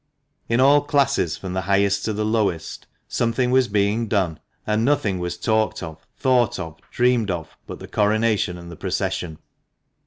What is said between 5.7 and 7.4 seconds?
of, thought of, dreamed